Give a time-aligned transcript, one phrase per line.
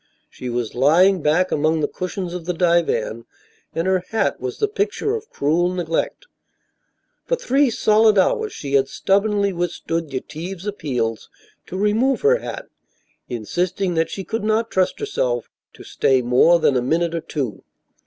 [0.31, 3.25] She was lying back among the cushions of the divan
[3.75, 6.25] and her hat was the picture of cruel neglect.
[7.27, 11.29] For three solid hours she had stubbornly withstood Yetive's appeals
[11.67, 12.65] to remove her hat,
[13.29, 17.63] insisting that she could not trust herself to stay more than a minute or two.